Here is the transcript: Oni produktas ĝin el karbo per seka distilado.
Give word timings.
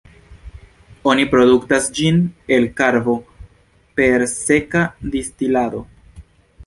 Oni 1.11 1.25
produktas 1.33 1.89
ĝin 1.99 2.17
el 2.57 2.65
karbo 2.81 3.15
per 4.01 4.27
seka 4.33 4.83
distilado. 5.17 5.85